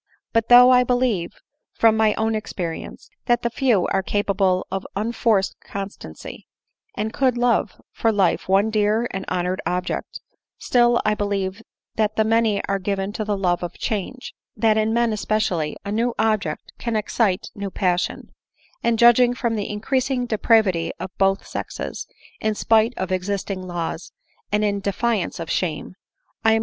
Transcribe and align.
But 0.33 0.49
though 0.49 0.71
I 0.71 0.83
believe, 0.83 1.31
from 1.73 1.95
my 1.95 2.15
own 2.15 2.33
experience, 2.33 3.07
that 3.27 3.43
the 3.43 3.51
few 3.51 3.85
are 3.89 4.01
capable 4.01 4.65
of 4.71 4.87
unforced 4.95 5.57
constancy, 5.63 6.47
and 6.95 7.13
could 7.13 7.37
love 7.37 7.79
for 7.91 8.11
life 8.11 8.49
one 8.49 8.71
dear 8.71 9.07
and 9.11 9.25
honored 9.27 9.61
object, 9.67 10.19
still 10.57 10.99
I 11.05 11.13
believe 11.13 11.61
that 11.97 12.15
the 12.15 12.23
many 12.23 12.65
are 12.65 12.79
given 12.79 13.13
to 13.13 13.23
the 13.23 13.37
love 13.37 13.61
of 13.61 13.75
change; 13.77 14.33
that 14.57 14.75
in 14.75 14.91
men 14.91 15.13
especially, 15.13 15.77
a 15.85 15.91
new 15.91 16.15
object 16.17 16.71
can 16.79 16.95
excite 16.95 17.51
new 17.53 17.69
passion; 17.69 18.33
and 18.83 18.97
judging 18.97 19.35
from 19.35 19.55
the 19.55 19.69
increasing 19.69 20.25
depravity 20.25 20.91
of 20.99 21.15
both 21.19 21.45
sexes, 21.45 22.07
in 22.39 22.55
spite 22.55 22.95
of 22.97 23.11
existing 23.11 23.61
laws, 23.67 24.11
and 24.51 24.63
in 24.65 24.79
defiance 24.79 25.39
of 25.39 25.51
shame— 25.51 25.69
I 25.73 25.83
am 25.83 25.85
•*. 25.85 25.85
r 25.85 25.89
284 25.93 26.05
ADELINE 26.41 26.55
MOWBRAY. 26.55 26.59